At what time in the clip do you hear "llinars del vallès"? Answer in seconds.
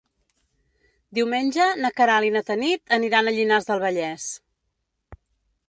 3.37-4.29